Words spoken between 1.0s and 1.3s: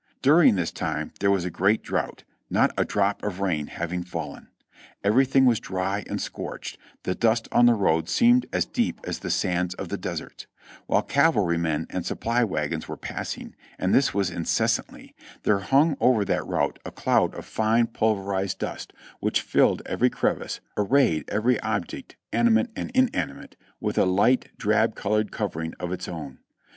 there